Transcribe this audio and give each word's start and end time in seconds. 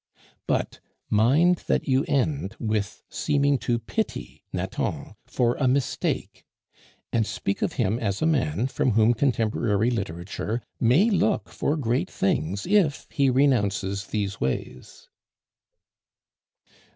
But 0.47 0.79
mind 1.11 1.57
that 1.67 1.87
you 1.87 2.03
end 2.07 2.55
with 2.59 3.03
seeming 3.07 3.59
to 3.59 3.77
pity 3.77 4.43
Nathan 4.51 5.13
for 5.27 5.53
a 5.57 5.67
mistake, 5.67 6.43
and 7.13 7.23
speak 7.27 7.61
of 7.61 7.73
him 7.73 7.99
as 7.99 8.19
of 8.19 8.27
a 8.27 8.31
man 8.31 8.65
from 8.65 8.93
whom 8.93 9.13
contemporary 9.13 9.91
literature 9.91 10.63
may 10.79 11.11
look 11.11 11.49
for 11.49 11.77
great 11.77 12.09
things 12.09 12.65
if 12.65 13.05
he 13.11 13.29
renounces 13.29 14.07
these 14.07 14.41
ways." 14.41 15.07